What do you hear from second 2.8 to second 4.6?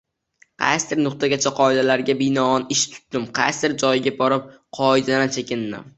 tutdim, qaysidir joyga borib